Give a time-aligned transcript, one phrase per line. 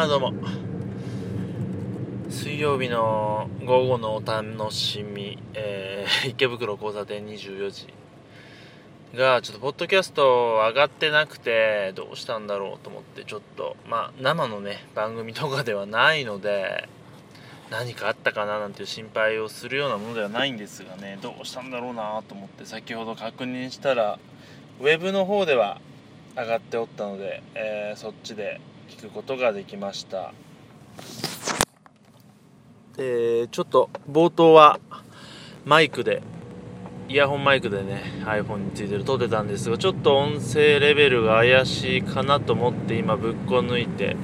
[0.00, 0.32] あどうも。
[2.30, 7.88] 水曜日の午後のお楽しみ、えー 池袋交差点24時
[9.12, 10.22] がちょっとポッドキャスト
[10.68, 16.88] 上がってなくてどうしたんだろうと思ってちょっとまあ生のね番組とかではないので
[17.68, 24.20] 何かあったかななんていう心配をするようなものではないんですがねどうしたんだろうなと思って先ほど確認したら
[24.78, 25.80] ウェブの方では
[26.36, 30.32] 上がっておったので、えーそっちで聞くことができました。
[32.98, 34.80] えーちょっと冒頭は
[35.64, 36.22] マイクで
[37.08, 44.16] イヤホンマイクでね iPhone についてる撮ってたんですがちょっと音声レベルが怪しいかなと思って今ぶっこ抜いて、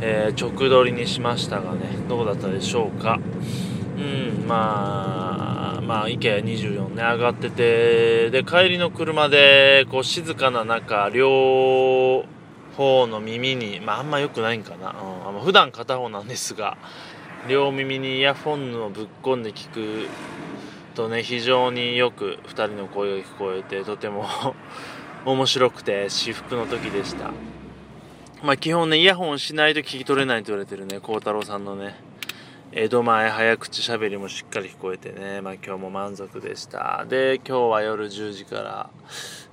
[0.00, 3.18] えー直撮りにしましたがねどうだったでしょうか。
[3.96, 12.24] うんまあまあ IKEA24 ね上がっててで帰りの車でこう静かな中両
[12.76, 14.94] 方の耳にまああんま良くないんかな、
[15.30, 16.76] うん、普段片方なんですが
[17.48, 20.08] 両耳にイヤフォンをぶっ込んで聞く
[20.94, 24.26] とね非常によく2人の声が聞こえてとても
[25.24, 27.30] 面白くて至福の時でした。
[28.42, 31.96] まあ基本ねイヤホンしないと聞き取れないと言われてるね孝太郎さんのね。
[32.78, 35.40] 江戸前早口しゃべりもしっかり聞こえてね。
[35.40, 37.06] まあ今日も満足でした。
[37.08, 38.90] で今日は夜10時から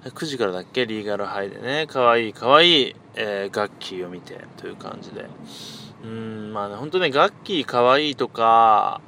[0.03, 0.85] 9時からだっけ？
[0.85, 1.87] リーガルハイでね。
[1.87, 5.25] かわいいかわいい、えー、ガッキーを見てという感じで。
[6.03, 8.99] うんまあね本当ねガッキーかわいいとか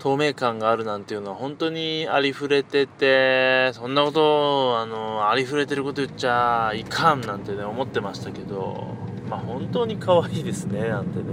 [0.00, 9.11] 透明感があるなんていうのは本当にありふれててそんなことあのありふれてること言っちゃいかんなんてね思ってましたけど。
[9.32, 11.24] まあ本当に可愛いですねなんてね、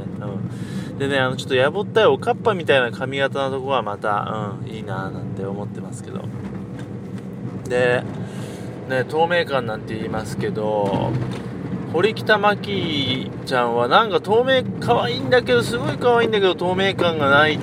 [0.89, 6.23] うん、でねあのちょっとやぼったいおかっぱみたいな髪型のとこはまた、うん、いいななんて思ってますけど。
[7.67, 8.03] で
[8.89, 11.11] ね透明感なんて言いますけど
[11.93, 17.59] 堀北真希ちゃんはなんか透明可愛いんだけどすごい可愛いんだけど透明感がない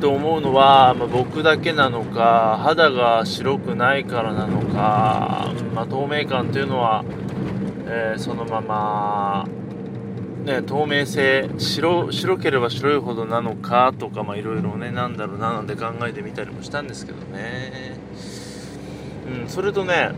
[0.00, 7.04] と思うのは、まあ、僕だけなのか肌が白くないからなのか、まあ、透明感というのは、
[7.86, 9.46] えーそのまま、
[10.44, 17.96] ね、透明性白白ければ白いほどなのかとかいろいろねなんだろうななんて考えてみたりもしたんですけどね、
[19.42, 20.12] うん、それとね、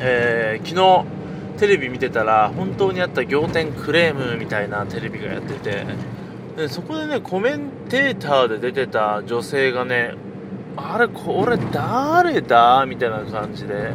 [0.00, 1.04] えー昨日
[1.58, 5.86] テレビ見てたら本当にあった仰天クレームみたいなテレビがやってて
[6.56, 10.14] でそこでねコメンテーターで出てた女性がね
[10.76, 12.86] あれこれ誰だ？
[12.86, 13.92] みたいな感じで。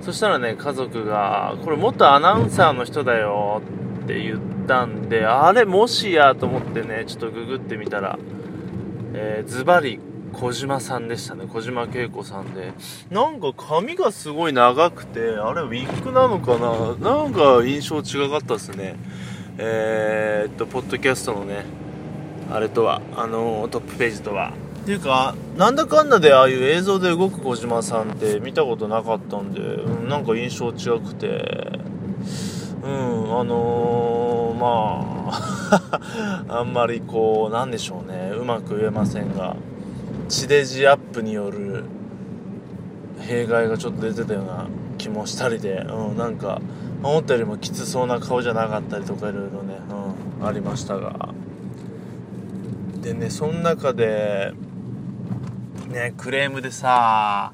[0.00, 8.18] そしたらね家族がこれ元アナウンサーの人だよってって言ったんであれもしやと思ってねちょっとググってみたら
[9.12, 10.00] えズバリ
[10.32, 11.46] 小島さんでしたね。
[11.46, 12.72] 小島恵子さんで。
[13.10, 17.16] なんか髪がすごい長くてあれウィッグなのかな？
[17.22, 18.96] なんか印象違かったですね。
[19.58, 21.64] えーっとポッドキャストのね
[22.50, 24.52] あれとはあのートップページとは。
[24.82, 31.77] っていうかなんだかんだでああいう映像で動く小島さんって見たことなかったんで、うん、なんか印象違くて。
[32.88, 36.00] うんあのー、まあ
[36.60, 38.32] あんまりこうなんでしょうね。
[38.34, 39.56] うまく言えませんが。
[40.28, 41.84] 地デジアップによる
[43.20, 44.66] 弊害がちょっと出てたような
[44.96, 46.60] 気もしたりで、うん、なんか
[47.02, 49.78] 思ったよりもきつそうな顔じゃなかったりとかいろいろね、
[50.40, 51.30] うん、ありましたが。
[53.02, 54.52] でねその中で
[55.88, 57.52] ねクレームでさ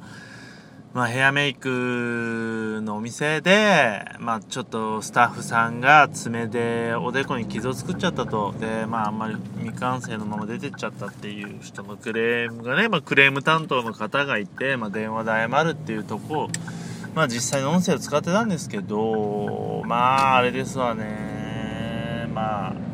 [0.95, 8.55] まあ、ヘアメイクのお店で、まあ、ちょっとスタッフさんが爪でおでこに傷を作っちゃったと。
[8.61, 16.49] で、まあ、あんまり未完成のまま出てっちゃったっていう人のクレームがね、まあ、クレーム担当の方がいて、まあ、電話で謝るっていうとこ
[17.17, 22.29] まあ、実際の音声を使ってたんですけどまああれですわね。
[22.33, 22.94] まあ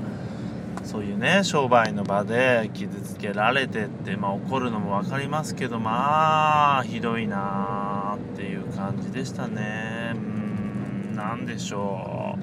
[0.91, 10.15] そういうね商売の場で傷つけられてって、まあ、怒るのも分かりますけどまあひどいなーっていう感じでしたね。
[10.17, 12.37] うんなんでしょ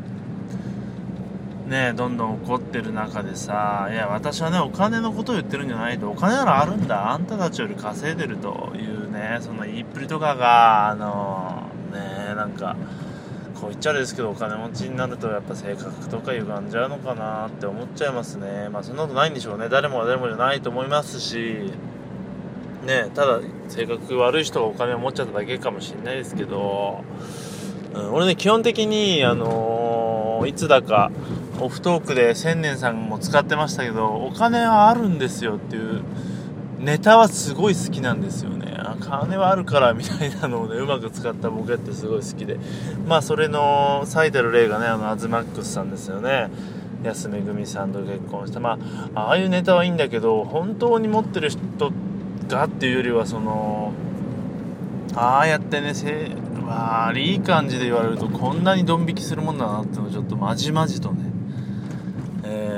[1.68, 1.70] う。
[1.70, 7.12] ねどんどん怒ってる中でさいや私はねお金のことを言ってるんじゃないとお金ならあるんだ。
[7.12, 12.78] あんたたちより稼いでるというねその言いっぷりとかがあのねなんか
[13.60, 18.70] こう言っちゃあれですけどお金持ちになるとやっぱ性格とか歪んじゃうのかなって思っちゃいますね。
[18.70, 19.70] まあそんなことないんでしょうね。
[19.70, 21.72] 誰もが誰もじゃないと思いますし
[22.86, 27.04] ねただ性格悪い人がお金を持っちゃっただけかもしれないですけど、
[27.94, 30.08] うん、俺ね基本的にあのー
[30.46, 31.12] いつだか
[31.60, 36.04] オフトークで千年さんも使ってましたけどお金はあるんですよっていう
[36.80, 38.76] ネタはすごい好きなんですよね。
[38.78, 42.60] あ金はあるからみたいなのをねうまく使ったボケってすごい好きで。
[43.08, 46.50] まあそれの最たる例がねあのアズマックスさんですよね。
[47.04, 48.60] 安めぐみさんと結婚した。
[48.60, 48.78] ま
[49.16, 51.92] あああいうネタはいいんだけど本当に持ってる人
[52.48, 53.94] がっていうよりはその
[55.16, 56.32] ああやってねせ
[56.68, 61.27] 悪い感じで言われるとこんなにドン引きするもんだなっていうのをちょっとまじまじとね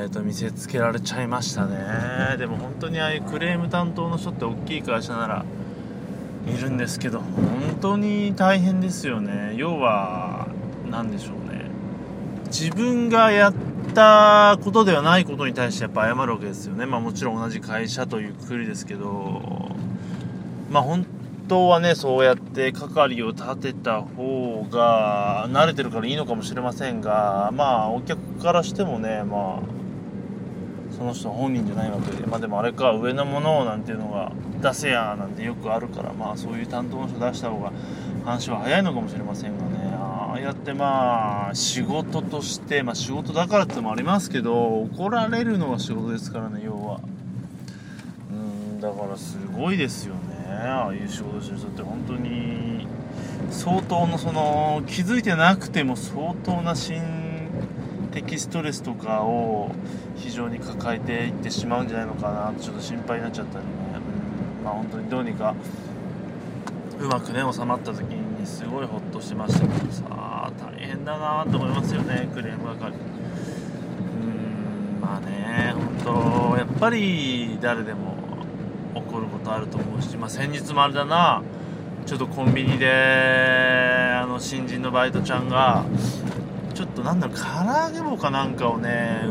[0.10, 2.38] と見せつけられちゃいましたね。
[2.38, 5.46] でも本当にああいうクレーム担当の人って大きい会社なら
[6.48, 9.54] いるんですけど本当に大変ですよね。
[9.56, 10.48] 要は
[10.90, 11.70] 何でしょうね。
[12.48, 13.54] 自分がやっ
[13.94, 16.86] たことではないことに対してやっぱ謝るわけですよね。
[16.86, 19.70] まあもちろん同じ会社というくくりですけど。
[20.70, 21.06] まあ本
[21.48, 29.79] 当はねそうやって係を立てた方が慣れてるからいいのかもしれませんがまあお客からしてもねまあ
[31.00, 37.72] その人本人じゃないわけでまあでもあれか上のものをなんていうのが出せやなんてよくあるからまあそういう担当の人出した方が
[38.26, 39.94] 話は早いのかもしれませんがね。
[39.98, 47.00] ああやってまあ仕事としてまあ仕事だからってのもありますけど怒られるのが仕事ですからね要は。
[48.30, 48.34] う
[48.78, 50.20] んだからすごいですよね。
[50.50, 52.88] ああいう仕事してる人って本当に
[53.52, 57.29] 相当のその気づいてなくても相当な心
[58.12, 59.72] 的ストレスとかを
[60.16, 63.72] 非常に抱えていってしまうんじゃないのかなってちょっと心配になっちゃったりね、
[64.60, 65.56] うん、まあ本当にどうにか
[67.00, 72.94] うまくね収まった時にすごいホッとしましたけどさあ大変だなと思いますよねクレーム係。
[74.22, 75.74] うんまあね
[76.04, 78.18] 本当やっぱり誰でも
[78.96, 81.42] 起こることあると思うし、まあ、先日もあれだな
[82.06, 85.86] ちょっとコンビニであの新人のバイトちゃんが
[87.00, 89.22] となんだろう唐揚げ棒かなんかをね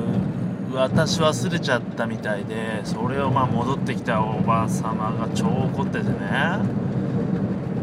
[0.72, 6.58] 私忘れちゃったみたいでそれをまあ戻ってきたおばあ様が超怒っててね。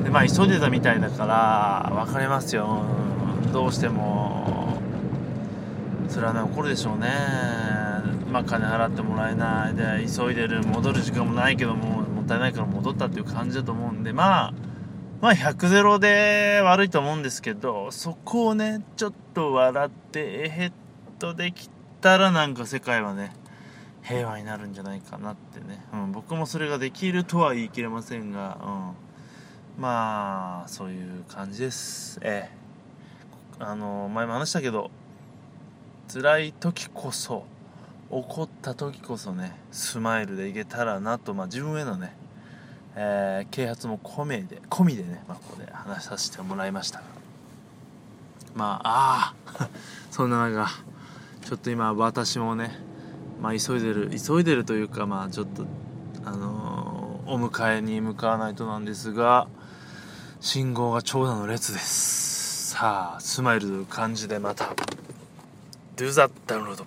[0.04, 2.84] でまあ急いでたみたいだから分かりますよ、
[3.52, 4.78] どうしても
[6.10, 7.10] それはね怒るでしょうね。
[8.32, 14.54] まあ金払ってもらえないで急いでる戻る時間もないけどももったいないから戻ったっていう感じだと思うんでまあ
[15.22, 20.72] まあ100ゼロで悪いと思うんですけどそこをねちょっと笑ってえへっ
[21.20, 21.70] とでき
[22.02, 23.34] たらなんか世界はね
[24.04, 28.94] 平和になるんじゃないかなってね、うん、僕もそれができるとは言い切れませんが、
[29.78, 32.20] うん、まあそういう感じです。
[32.22, 32.66] ええ。
[33.58, 34.92] あの前も話したけど
[36.12, 37.46] 辛い時こそ
[38.10, 42.16] 怒った時こそねスマイルでいけたらなと、まあ、自分へのね
[42.96, 47.02] えー、啓発も込めで込みでね、まあ、ここで話させてもらいました。
[48.54, 49.70] まあああ
[50.12, 50.70] そんな中
[51.44, 52.80] ちょっと今私もね、
[53.42, 55.66] まあ、急いでる急いでるというかまあちょっと
[56.24, 59.48] あのー、お迎えに向かわないとなんですが
[60.40, 62.72] 信号が長蛇の列です。
[62.76, 64.74] さあスマイルという感じでまた
[65.96, 66.84] Do that download